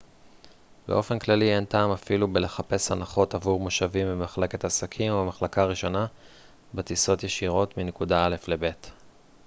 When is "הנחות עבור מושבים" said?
2.91-4.07